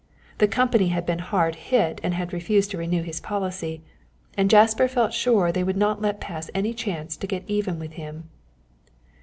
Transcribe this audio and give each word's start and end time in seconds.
The 0.39 0.47
company 0.47 0.87
had 0.87 1.05
been 1.05 1.19
hard 1.19 1.53
hit 1.53 2.01
and 2.03 2.15
had 2.15 2.33
refused 2.33 2.71
to 2.71 2.77
renew 2.79 3.03
his 3.03 3.19
policy, 3.19 3.83
and 4.35 4.49
Jasper 4.49 4.87
felt 4.87 5.13
sure 5.13 5.51
they 5.51 5.63
would 5.63 5.77
not 5.77 6.01
let 6.01 6.19
pass 6.19 6.49
any 6.55 6.73
chance 6.73 7.15
to 7.17 7.27
get 7.27 7.43
even 7.45 7.77
with 7.77 7.91
him. 7.91 8.27